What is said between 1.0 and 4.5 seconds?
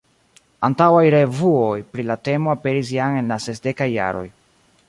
revuoj pri la temo aperis jam en la sesdekaj jaroj.